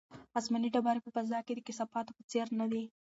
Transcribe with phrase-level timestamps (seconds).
[0.37, 2.83] آسماني ډبرې په فضا کې د کثافاتو په څېر نه دي.